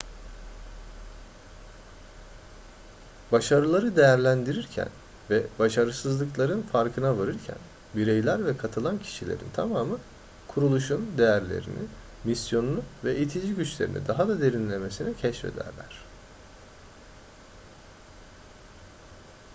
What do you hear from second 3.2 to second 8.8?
başarıları değerlendirirken ve başarısızlıkların farkına varırken bireyler ve